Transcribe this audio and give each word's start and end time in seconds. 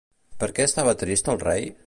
Per 0.43 0.47
què 0.59 0.65
estava 0.69 0.97
trist 1.03 1.31
el 1.35 1.41
rei? 1.47 1.73